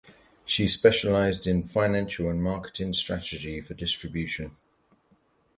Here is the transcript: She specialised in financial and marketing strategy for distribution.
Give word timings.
She 0.45 0.65
specialised 0.65 1.45
in 1.45 1.61
financial 1.61 2.27
and 2.27 2.41
marketing 2.41 2.93
strategy 2.93 3.61
for 3.61 3.75
distribution. 3.75 4.57